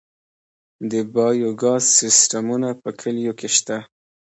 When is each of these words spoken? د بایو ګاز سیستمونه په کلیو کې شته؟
د 0.91 0.93
بایو 1.13 1.49
ګاز 1.61 1.83
سیستمونه 1.99 2.69
په 2.81 2.89
کلیو 2.99 3.33
کې 3.39 3.49
شته؟ 3.55 3.77